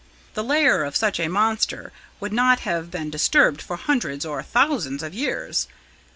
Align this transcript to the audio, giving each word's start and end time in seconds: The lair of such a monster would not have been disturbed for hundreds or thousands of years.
The 0.33 0.43
lair 0.43 0.83
of 0.83 0.95
such 0.95 1.19
a 1.19 1.27
monster 1.27 1.93
would 2.19 2.33
not 2.33 2.61
have 2.61 2.89
been 2.89 3.11
disturbed 3.11 3.61
for 3.61 3.75
hundreds 3.75 4.25
or 4.25 4.41
thousands 4.41 5.03
of 5.03 5.13
years. 5.13 5.67